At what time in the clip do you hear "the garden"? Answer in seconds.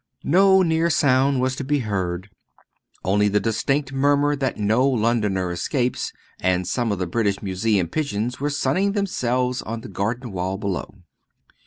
9.81-10.31